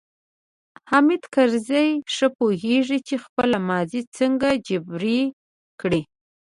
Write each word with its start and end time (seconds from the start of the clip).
حامد 0.89 1.21
کرزی 1.35 1.89
ښه 2.15 2.27
پوهیږي 2.37 2.99
چې 3.07 3.15
خپله 3.25 3.57
ماضي 3.69 4.01
څنګه 4.17 4.49
جبیره 4.67 5.19
کړي. 5.81 6.01